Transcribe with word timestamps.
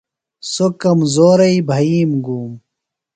سوۡ 0.53 0.73
کمزورئی 0.81 1.57
بھئیم 1.69 2.11
گُوم۔ 2.25 2.51